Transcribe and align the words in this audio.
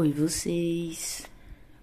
Oi, 0.00 0.12
vocês. 0.12 1.26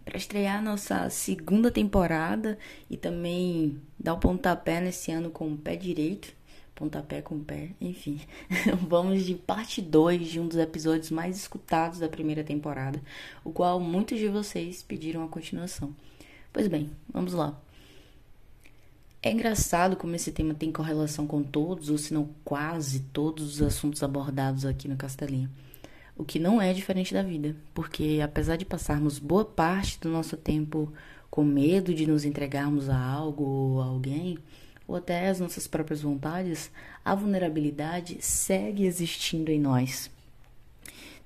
Para 0.05 0.15
estrear 0.15 0.64
nossa 0.64 1.10
segunda 1.10 1.69
temporada 1.69 2.57
e 2.90 2.95
também 2.95 3.77
dar 3.99 4.13
o 4.13 4.18
pontapé 4.18 4.79
nesse 4.79 5.12
ano 5.12 5.29
com 5.29 5.52
o 5.52 5.57
pé 5.57 5.76
direito, 5.76 6.33
pontapé 6.73 7.21
com 7.21 7.36
o 7.36 7.43
pé, 7.43 7.71
enfim. 7.81 8.21
Vamos 8.88 9.25
de 9.25 9.36
parte 9.36 9.81
2 9.81 10.29
de 10.29 10.39
um 10.39 10.47
dos 10.47 10.57
episódios 10.57 11.12
mais 11.12 11.36
escutados 11.36 11.99
da 11.99 12.07
primeira 12.07 12.41
temporada, 12.41 13.01
o 13.43 13.51
qual 13.51 13.81
muitos 13.81 14.18
de 14.18 14.29
vocês 14.29 14.82
pediram 14.82 15.21
a 15.21 15.27
continuação. 15.27 15.93
Pois 16.54 16.70
bem, 16.70 16.89
vamos 17.11 17.34
lá. 17.34 17.61
É 19.21 19.29
engraçado 19.29 19.97
como 19.97 20.16
esse 20.16 20.32
tema 20.32 20.54
tem 20.54 20.71
correlação 20.71 21.27
com 21.27 21.43
todos, 21.43 21.89
ou 21.89 21.97
se 21.97 22.13
não 22.13 22.29
quase 22.45 23.02
todos 23.11 23.55
os 23.55 23.61
assuntos 23.61 24.02
abordados 24.02 24.66
aqui 24.66 24.88
no 24.88 24.95
Castelinho 24.95 25.52
o 26.18 26.23
que 26.23 26.39
não 26.39 26.61
é 26.61 26.73
diferente 26.73 27.13
da 27.13 27.21
vida, 27.21 27.55
porque 27.73 28.20
apesar 28.23 28.55
de 28.55 28.66
passarmos 28.66 29.20
boa 29.20 29.43
parte 29.43 29.99
do 29.99 30.09
nosso 30.09 30.38
tempo 30.38 30.91
com 31.30 31.44
medo 31.44 31.94
de 31.94 32.07
nos 32.07 32.23
entregarmos 32.23 32.90
a 32.90 32.98
algo 32.98 33.44
ou 33.44 33.81
a 33.81 33.85
alguém, 33.85 34.38
ou 34.88 34.95
até 34.95 35.27
as 35.27 35.40
nossas 35.40 35.67
próprias 35.67 36.02
vontades, 36.02 36.71
a 37.04 37.13
vulnerabilidade 37.13 38.17
segue 38.21 38.85
existindo 38.85 39.52
em 39.52 39.59
nós. 39.59 40.09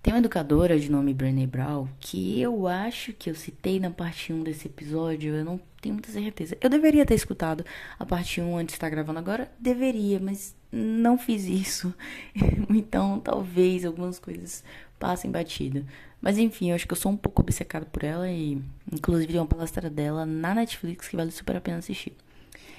Tem 0.02 0.14
uma 0.14 0.20
educadora 0.20 0.80
de 0.80 0.90
nome 0.90 1.14
Brené 1.14 1.46
Brown 1.46 1.88
que 2.00 2.40
eu 2.40 2.68
acho 2.68 3.12
que 3.12 3.30
eu 3.30 3.36
citei 3.36 3.80
na 3.80 3.92
parte 3.92 4.32
1 4.32 4.44
desse 4.44 4.68
episódio, 4.68 5.36
eu 5.36 5.44
não 5.44 5.60
tenho 5.82 5.94
muita 5.94 6.10
certeza. 6.10 6.58
Eu 6.62 6.70
deveria 6.70 7.06
ter 7.06 7.16
escutado 7.16 7.66
a 8.00 8.06
parte 8.06 8.40
1 8.40 8.58
antes 8.58 8.74
de 8.74 8.78
estar 8.78 8.90
gravando 8.90 9.20
agora, 9.20 9.52
deveria, 9.60 10.20
mas 10.20 10.56
não 10.72 11.18
fiz 11.18 11.46
isso. 11.46 11.94
então, 12.70 13.20
talvez 13.20 13.86
algumas 13.86 14.20
coisas 14.20 14.64
passem 15.00 15.32
batido. 15.32 15.86
Mas 16.22 16.38
enfim, 16.38 16.70
eu 16.70 16.76
acho 16.76 16.86
que 16.86 16.92
eu 16.94 16.98
sou 16.98 17.12
um 17.12 17.18
pouco 17.18 17.42
obcecado 17.42 17.86
por 17.86 18.04
ela 18.04 18.30
e 18.30 18.62
inclusive 18.92 19.32
tem 19.32 19.42
uma 19.42 19.48
palestra 19.48 19.90
dela 19.90 20.26
na 20.26 20.54
Netflix 20.54 21.08
que 21.08 21.16
vale 21.16 21.32
super 21.32 21.56
a 21.56 21.62
pena 21.62 21.78
assistir. 21.78 22.14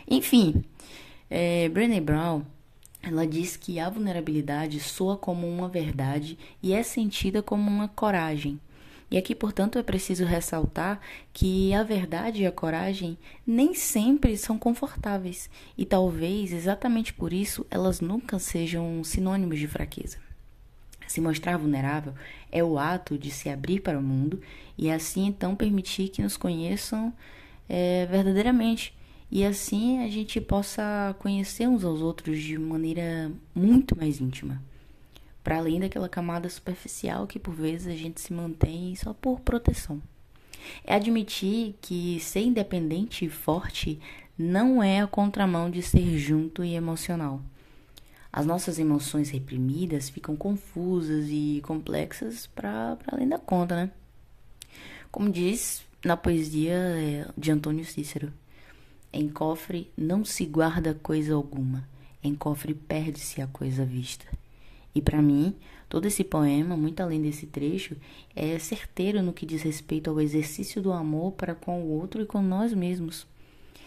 Enfim, 0.09 0.63
é, 1.31 1.69
Brené 1.69 2.01
Brown, 2.01 2.43
ela 3.03 3.27
diz 3.27 3.57
que 3.57 3.81
a 3.81 3.89
vulnerabilidade 3.89 4.79
soa 4.81 5.17
como 5.17 5.49
uma 5.49 5.69
verdade 5.69 6.39
e 6.63 6.75
é 6.75 6.83
sentida 6.83 7.43
como 7.43 7.71
uma 7.71 7.89
coragem. 7.89 8.61
E 9.11 9.19
aqui, 9.19 9.35
portanto, 9.35 9.77
é 9.77 9.83
preciso 9.83 10.25
ressaltar 10.25 11.01
que 11.33 11.75
a 11.75 11.83
verdade 11.83 12.43
e 12.43 12.47
a 12.47 12.53
coragem 12.53 13.19
nem 13.45 13.75
sempre 13.75 14.37
são 14.37 14.57
confortáveis, 14.57 15.51
e 15.77 15.85
talvez 15.85 16.53
exatamente 16.53 17.13
por 17.13 17.33
isso 17.33 17.67
elas 17.71 18.01
nunca 18.01 18.39
sejam 18.39 19.03
sinônimos 19.03 19.59
de 19.59 19.67
fraqueza. 19.67 20.19
Se 21.09 21.21
mostrar 21.21 21.57
vulnerável 21.57 22.15
é 22.53 22.63
o 22.63 22.79
ato 22.79 23.19
de 23.19 23.33
se 23.33 23.49
abrir 23.49 23.81
para 23.81 23.99
o 23.99 24.03
mundo 24.03 24.41
e 24.79 24.89
assim 24.89 25.27
então 25.27 25.57
permitir 25.57 26.09
que 26.09 26.23
nos 26.23 26.37
conheçam 26.37 27.13
é, 27.69 28.07
verdadeiramente. 28.07 28.95
E 29.29 29.45
assim 29.45 30.05
a 30.05 30.09
gente 30.09 30.41
possa 30.41 31.17
conhecer 31.19 31.69
uns 31.69 31.85
aos 31.85 32.01
outros 32.01 32.41
de 32.41 32.57
maneira 32.57 33.33
muito 33.53 33.99
mais 33.99 34.21
íntima 34.21 34.63
para 35.43 35.59
além 35.59 35.81
daquela 35.81 36.09
camada 36.09 36.49
superficial 36.49 37.27
que 37.27 37.39
por 37.39 37.55
vezes 37.55 37.87
a 37.87 37.97
gente 37.97 38.21
se 38.21 38.33
mantém 38.33 38.95
só 38.95 39.13
por 39.15 39.41
proteção. 39.41 40.01
É 40.85 40.95
admitir 40.95 41.75
que 41.81 42.21
ser 42.21 42.41
independente 42.41 43.25
e 43.25 43.31
forte 43.31 43.99
não 44.39 44.83
é 44.83 45.01
a 45.01 45.07
contramão 45.07 45.71
de 45.71 45.83
ser 45.83 46.19
junto 46.19 46.65
e 46.65 46.75
emocional. 46.75 47.41
As 48.33 48.47
nossas 48.47 48.79
emoções 48.79 49.31
reprimidas 49.31 50.09
ficam 50.09 50.37
confusas 50.37 51.27
e 51.29 51.61
complexas 51.65 52.47
para 52.47 52.97
além 53.09 53.29
da 53.29 53.39
conta, 53.39 53.75
né? 53.75 53.91
Como 55.11 55.29
diz 55.31 55.83
na 56.05 56.17
poesia 56.17 56.75
é, 56.75 57.27
de 57.37 57.51
Antônio 57.51 57.85
Cícero: 57.85 58.33
Em 59.13 59.29
cofre 59.29 59.91
não 59.97 60.25
se 60.25 60.47
guarda 60.47 60.95
coisa 60.95 61.35
alguma, 61.35 61.89
em 62.23 62.35
cofre 62.35 62.73
perde-se 62.73 63.43
a 63.43 63.49
coisa 63.49 63.85
vista. 63.85 64.27
E 64.95 65.01
para 65.01 65.23
mim, 65.23 65.55
todo 65.89 66.07
esse 66.07 66.25
poema, 66.25 66.77
muito 66.77 67.01
além 67.01 67.23
desse 67.23 67.47
trecho, 67.47 67.97
é 68.35 68.59
certeiro 68.59 69.23
no 69.23 69.33
que 69.33 69.47
diz 69.47 69.63
respeito 69.63 70.11
ao 70.11 70.21
exercício 70.21 70.83
do 70.83 70.93
amor 70.93 71.33
para 71.33 71.55
com 71.55 71.83
o 71.83 71.89
outro 71.89 72.23
e 72.23 72.27
com 72.27 72.43
nós 72.43 72.73
mesmos. 72.73 73.27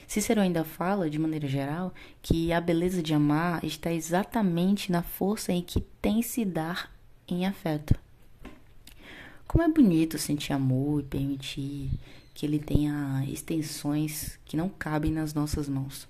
Cícero 0.07 0.41
ainda 0.41 0.63
fala, 0.63 1.09
de 1.09 1.17
maneira 1.17 1.47
geral, 1.47 1.93
que 2.21 2.51
a 2.53 2.61
beleza 2.61 3.01
de 3.01 3.13
amar 3.13 3.63
está 3.63 3.91
exatamente 3.91 4.91
na 4.91 5.01
força 5.01 5.51
em 5.51 5.61
que 5.61 5.81
tem 6.01 6.21
se 6.21 6.45
dar 6.45 6.91
em 7.27 7.45
afeto. 7.45 7.95
Como 9.47 9.63
é 9.63 9.67
bonito 9.67 10.17
sentir 10.17 10.53
amor 10.53 11.01
e 11.01 11.03
permitir 11.03 11.91
que 12.33 12.45
ele 12.45 12.59
tenha 12.59 13.23
extensões 13.27 14.39
que 14.45 14.57
não 14.57 14.67
cabem 14.67 15.11
nas 15.11 15.33
nossas 15.33 15.69
mãos. 15.69 16.07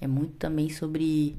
É 0.00 0.06
muito 0.06 0.34
também 0.34 0.70
sobre 0.70 1.36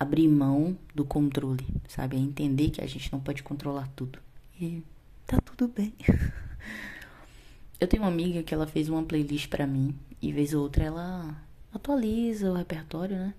abrir 0.00 0.26
mão 0.26 0.78
do 0.94 1.04
controle, 1.04 1.66
sabe? 1.86 2.16
É 2.16 2.18
entender 2.18 2.70
que 2.70 2.80
a 2.80 2.86
gente 2.86 3.12
não 3.12 3.20
pode 3.20 3.42
controlar 3.42 3.86
tudo. 3.94 4.18
E 4.58 4.82
tá 5.26 5.38
tudo 5.42 5.68
bem. 5.68 5.92
Eu 7.78 7.86
tenho 7.86 8.02
uma 8.02 8.08
amiga 8.10 8.42
que 8.42 8.54
ela 8.54 8.66
fez 8.66 8.88
uma 8.88 9.02
playlist 9.02 9.48
para 9.48 9.66
mim 9.66 9.94
e 10.20 10.32
vez 10.32 10.54
ou 10.54 10.62
outra 10.62 10.84
ela 10.84 11.34
atualiza 11.72 12.50
o 12.50 12.54
repertório, 12.54 13.16
né? 13.16 13.34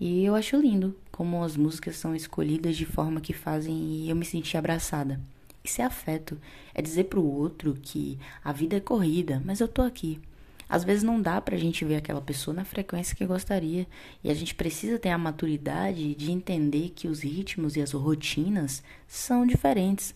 E 0.00 0.24
eu 0.24 0.34
acho 0.34 0.56
lindo 0.56 0.96
como 1.10 1.42
as 1.42 1.56
músicas 1.56 1.96
são 1.96 2.14
escolhidas 2.14 2.76
de 2.76 2.84
forma 2.84 3.20
que 3.20 3.32
fazem 3.32 4.08
eu 4.08 4.16
me 4.16 4.24
sentir 4.24 4.56
abraçada. 4.56 5.20
Isso 5.62 5.80
é 5.80 5.84
afeto, 5.84 6.40
é 6.74 6.82
dizer 6.82 7.04
pro 7.04 7.24
outro 7.24 7.74
que 7.80 8.18
a 8.42 8.52
vida 8.52 8.76
é 8.76 8.80
corrida, 8.80 9.40
mas 9.44 9.60
eu 9.60 9.68
tô 9.68 9.82
aqui. 9.82 10.20
Às 10.68 10.84
vezes 10.84 11.02
não 11.02 11.20
dá 11.20 11.40
pra 11.40 11.56
gente 11.56 11.84
ver 11.84 11.96
aquela 11.96 12.20
pessoa 12.20 12.54
na 12.54 12.64
frequência 12.64 13.16
que 13.16 13.24
gostaria, 13.24 13.86
e 14.22 14.30
a 14.30 14.34
gente 14.34 14.54
precisa 14.54 14.98
ter 14.98 15.08
a 15.08 15.18
maturidade 15.18 16.14
de 16.14 16.30
entender 16.30 16.90
que 16.90 17.08
os 17.08 17.20
ritmos 17.20 17.76
e 17.76 17.80
as 17.80 17.92
rotinas 17.92 18.82
são 19.06 19.46
diferentes. 19.46 20.14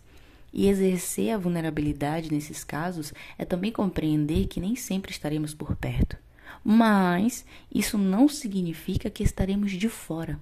E 0.53 0.69
exercer 0.69 1.31
a 1.31 1.39
vulnerabilidade 1.39 2.31
nesses 2.31 2.63
casos 2.63 3.15
é 3.39 3.45
também 3.45 3.73
compreender 3.73 4.47
que 4.47 4.61
nem 4.61 4.77
sempre 4.77 5.11
estaremos 5.11 5.55
por 5.55 5.75
perto. 5.75 6.19
Mas 6.63 7.45
isso 7.75 7.97
não 7.97 8.29
significa 8.29 9.09
que 9.09 9.23
estaremos 9.23 9.73
de 9.73 9.89
fora. 9.89 10.39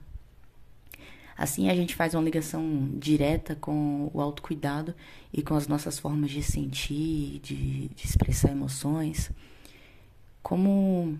Assim 1.38 1.70
a 1.70 1.74
gente 1.74 1.94
faz 1.94 2.12
uma 2.12 2.22
ligação 2.22 2.90
direta 2.98 3.54
com 3.54 4.10
o 4.12 4.20
autocuidado 4.20 4.94
e 5.32 5.40
com 5.40 5.54
as 5.54 5.66
nossas 5.66 5.98
formas 5.98 6.30
de 6.30 6.42
sentir, 6.42 7.40
de, 7.42 7.88
de 7.88 8.04
expressar 8.04 8.50
emoções. 8.50 9.30
Como 10.42 11.18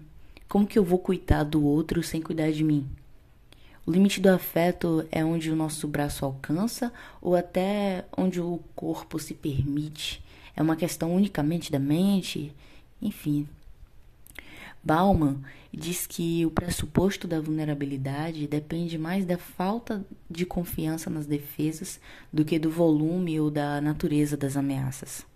como 0.49 0.67
que 0.67 0.77
eu 0.77 0.85
vou 0.85 0.99
cuidar 0.99 1.45
do 1.45 1.65
outro 1.65 2.03
sem 2.03 2.21
cuidar 2.21 2.51
de 2.51 2.65
mim? 2.65 2.85
O 3.87 3.93
limite 3.93 4.21
do 4.21 4.29
afeto 4.29 5.07
é 5.11 5.25
onde 5.25 5.51
o 5.51 5.55
nosso 5.55 5.87
braço 5.87 6.25
alcança 6.25 6.93
ou 7.23 7.37
até 7.37 8.05
onde 8.17 8.41
o 8.41 8.59
corpo 8.75 9.19
se 9.19 9.33
permite? 9.33 10.21
É 10.57 10.61
uma 10.61 10.75
questão 10.75 11.15
unicamente 11.15 11.71
da 11.71 11.79
mente? 11.79 12.53
Enfim. 13.01 13.49
Bauman 14.83 15.41
diz 15.73 16.07
que 16.07 16.45
o 16.45 16.51
pressuposto 16.51 17.29
da 17.29 17.41
vulnerabilidade 17.41 18.47
depende 18.47 18.99
mais 18.99 19.25
da 19.25 19.39
falta 19.39 20.05
de 20.29 20.45
confiança 20.45 21.09
nas 21.09 21.27
defesas 21.27 22.01
do 22.33 22.45
que 22.45 22.59
do 22.59 22.71
volume 22.71 23.39
ou 23.39 23.51
da 23.51 23.81
natureza 23.81 24.37
das 24.37 24.57
ameaças. 24.57 25.30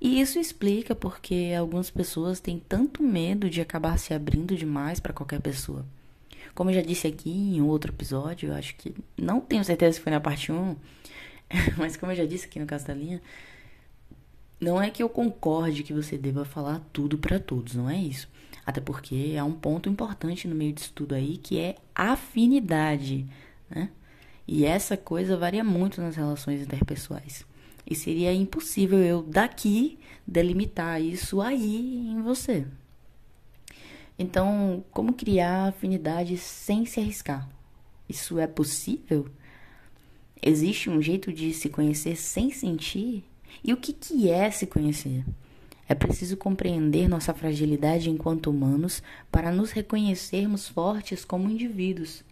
E 0.00 0.20
isso 0.20 0.38
explica 0.38 0.94
porque 0.94 1.52
algumas 1.58 1.90
pessoas 1.90 2.40
têm 2.40 2.58
tanto 2.58 3.02
medo 3.02 3.50
de 3.50 3.60
acabar 3.60 3.98
se 3.98 4.14
abrindo 4.14 4.56
demais 4.56 5.00
para 5.00 5.12
qualquer 5.12 5.40
pessoa. 5.40 5.84
Como 6.54 6.70
eu 6.70 6.74
já 6.74 6.82
disse 6.82 7.06
aqui 7.06 7.30
em 7.30 7.60
outro 7.60 7.92
episódio, 7.92 8.50
eu 8.50 8.54
acho 8.54 8.76
que 8.76 8.94
não 9.16 9.40
tenho 9.40 9.64
certeza 9.64 9.94
se 9.94 10.00
foi 10.00 10.12
na 10.12 10.20
parte 10.20 10.52
1, 10.52 10.76
mas 11.76 11.96
como 11.96 12.12
eu 12.12 12.16
já 12.16 12.24
disse 12.24 12.46
aqui 12.46 12.58
no 12.58 12.66
Castelinha, 12.66 13.20
não 14.60 14.80
é 14.80 14.90
que 14.90 15.02
eu 15.02 15.08
concorde 15.08 15.82
que 15.82 15.92
você 15.92 16.18
deva 16.18 16.44
falar 16.44 16.80
tudo 16.92 17.18
para 17.18 17.38
todos, 17.38 17.74
não 17.74 17.88
é 17.88 17.96
isso. 17.96 18.28
Até 18.66 18.80
porque 18.80 19.36
há 19.38 19.44
um 19.44 19.52
ponto 19.52 19.88
importante 19.88 20.46
no 20.46 20.54
meio 20.54 20.72
disso 20.72 20.92
tudo 20.94 21.14
aí 21.14 21.38
que 21.38 21.58
é 21.58 21.76
afinidade, 21.94 23.26
né? 23.70 23.90
E 24.46 24.64
essa 24.64 24.96
coisa 24.96 25.36
varia 25.36 25.62
muito 25.62 26.00
nas 26.00 26.16
relações 26.16 26.62
interpessoais. 26.62 27.46
E 27.88 27.94
seria 27.94 28.34
impossível 28.34 28.98
eu 28.98 29.22
daqui 29.22 29.98
delimitar 30.26 31.00
isso 31.00 31.40
aí 31.40 32.06
em 32.10 32.20
você. 32.20 32.66
Então, 34.18 34.84
como 34.90 35.14
criar 35.14 35.68
afinidade 35.68 36.36
sem 36.36 36.84
se 36.84 37.00
arriscar? 37.00 37.48
Isso 38.06 38.38
é 38.38 38.46
possível? 38.46 39.26
Existe 40.42 40.90
um 40.90 41.00
jeito 41.00 41.32
de 41.32 41.54
se 41.54 41.68
conhecer 41.70 42.16
sem 42.16 42.50
sentir? 42.50 43.24
E 43.64 43.72
o 43.72 43.76
que, 43.76 43.92
que 43.92 44.28
é 44.28 44.50
se 44.50 44.66
conhecer? 44.66 45.24
É 45.88 45.94
preciso 45.94 46.36
compreender 46.36 47.08
nossa 47.08 47.32
fragilidade 47.32 48.10
enquanto 48.10 48.50
humanos 48.50 49.02
para 49.32 49.50
nos 49.50 49.70
reconhecermos 49.70 50.68
fortes 50.68 51.24
como 51.24 51.48
indivíduos. 51.48 52.22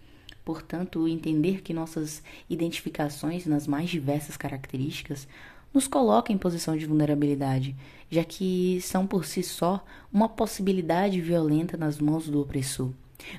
Portanto, 0.46 1.08
entender 1.08 1.60
que 1.60 1.74
nossas 1.74 2.22
identificações 2.48 3.46
nas 3.46 3.66
mais 3.66 3.90
diversas 3.90 4.36
características 4.36 5.26
nos 5.74 5.88
coloca 5.88 6.32
em 6.32 6.38
posição 6.38 6.76
de 6.76 6.86
vulnerabilidade, 6.86 7.74
já 8.08 8.22
que 8.22 8.78
são 8.80 9.08
por 9.08 9.24
si 9.24 9.42
só 9.42 9.84
uma 10.12 10.28
possibilidade 10.28 11.20
violenta 11.20 11.76
nas 11.76 11.98
mãos 11.98 12.28
do 12.28 12.40
opressor. 12.40 12.92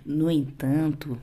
No 0.05 0.29
entanto, 0.29 1.17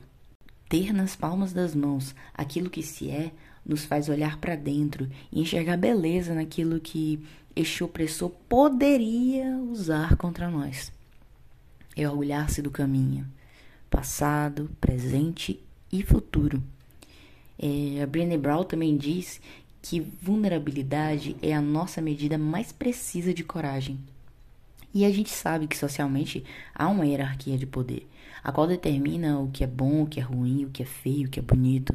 ter 0.67 0.91
nas 0.91 1.15
palmas 1.15 1.53
das 1.53 1.75
mãos 1.75 2.15
aquilo 2.33 2.67
que 2.67 2.81
se 2.81 3.11
é 3.11 3.31
nos 3.63 3.85
faz 3.85 4.09
olhar 4.09 4.39
para 4.39 4.55
dentro 4.55 5.07
e 5.31 5.39
enxergar 5.39 5.77
beleza 5.77 6.33
naquilo 6.33 6.79
que 6.79 7.23
este 7.55 7.83
opressor 7.83 8.31
poderia 8.49 9.55
usar 9.71 10.17
contra 10.17 10.49
nós. 10.49 10.91
É 11.95 12.09
orgulhar-se 12.09 12.59
do 12.63 12.71
caminho, 12.71 13.27
passado, 13.87 14.67
presente 14.81 15.63
e 15.99 16.03
futuro. 16.03 16.61
É, 17.57 18.01
a 18.03 18.07
Brené 18.07 18.37
Brown 18.37 18.63
também 18.63 18.97
diz 18.97 19.39
que 19.81 19.99
vulnerabilidade 19.99 21.35
é 21.41 21.53
a 21.53 21.61
nossa 21.61 22.01
medida 22.01 22.37
mais 22.37 22.71
precisa 22.71 23.33
de 23.33 23.43
coragem. 23.43 23.99
E 24.93 25.05
a 25.05 25.11
gente 25.11 25.29
sabe 25.29 25.67
que 25.67 25.77
socialmente 25.77 26.43
há 26.73 26.87
uma 26.87 27.05
hierarquia 27.05 27.57
de 27.57 27.65
poder, 27.65 28.07
a 28.43 28.51
qual 28.51 28.65
determina 28.65 29.39
o 29.39 29.49
que 29.51 29.63
é 29.63 29.67
bom, 29.67 30.03
o 30.03 30.07
que 30.07 30.19
é 30.19 30.23
ruim, 30.23 30.65
o 30.65 30.69
que 30.69 30.83
é 30.83 30.85
feio, 30.85 31.27
o 31.27 31.29
que 31.29 31.39
é 31.39 31.43
bonito. 31.43 31.93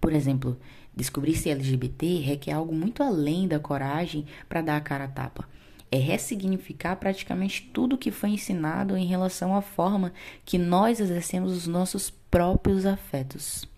Por 0.00 0.12
exemplo, 0.12 0.56
descobrir 0.94 1.34
se 1.36 1.50
LGBT 1.50 2.20
requer 2.20 2.52
algo 2.52 2.74
muito 2.74 3.02
além 3.02 3.46
da 3.46 3.58
coragem 3.58 4.24
para 4.48 4.62
dar 4.62 4.76
a 4.76 4.80
cara 4.80 5.04
a 5.04 5.08
tapa. 5.08 5.48
É 5.90 5.96
ressignificar 5.96 6.96
praticamente 6.96 7.68
tudo 7.72 7.98
que 7.98 8.10
foi 8.10 8.30
ensinado 8.30 8.96
em 8.96 9.06
relação 9.06 9.54
à 9.54 9.60
forma 9.60 10.12
que 10.44 10.56
nós 10.56 11.00
exercemos 11.00 11.52
os 11.52 11.66
nossos 11.66 12.10
próprios 12.30 12.86
afetos. 12.86 13.68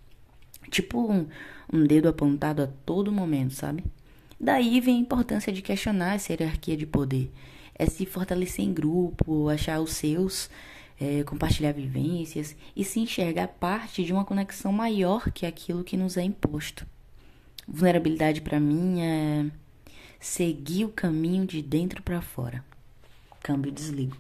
Tipo 0.71 1.11
um, 1.11 1.27
um 1.73 1.87
dedo 1.87 2.09
apontado 2.09 2.63
a 2.63 2.67
todo 2.67 3.11
momento, 3.11 3.55
sabe? 3.55 3.83
Daí 4.39 4.81
vem 4.81 4.97
a 4.97 5.01
importância 5.01 5.53
de 5.53 5.63
questionar 5.63 6.17
essa 6.17 6.33
hierarquia 6.33 6.77
de 6.77 6.85
poder. 6.85 7.31
É 7.75 7.87
se 7.87 8.05
fortalecer 8.05 8.65
em 8.65 8.75
grupo, 8.75 9.49
achar 9.49 9.81
os 9.81 9.93
seus, 9.93 10.51
é, 11.01 11.23
compartilhar 11.23 11.73
vivências 11.73 12.57
e 12.77 12.85
se 12.85 13.01
enxergar 13.01 13.49
parte 13.49 14.05
de 14.05 14.13
uma 14.13 14.25
conexão 14.25 14.73
maior 14.73 15.31
que 15.31 15.47
aquilo 15.47 15.85
que 15.85 15.97
nos 15.97 16.17
é 16.17 16.23
imposto. 16.23 16.87
Vulnerabilidade 17.67 18.41
para 18.41 18.59
mim 18.59 19.01
é 19.01 19.47
seguir 20.23 20.85
o 20.85 20.89
caminho 20.89 21.45
de 21.45 21.61
dentro 21.61 22.01
para 22.03 22.23
fora. 22.23 22.65
Câmbio 23.43 23.73
desligo. 23.73 24.17